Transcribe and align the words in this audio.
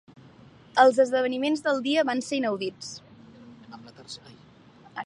Els 0.83 0.97
esdeveniments 1.03 1.61
del 1.67 1.83
dia 1.89 2.07
van 2.11 2.25
ser 2.29 2.41
inaudits. 2.41 2.91